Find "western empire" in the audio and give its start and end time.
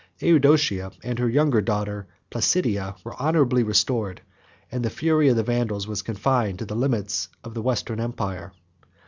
7.61-8.51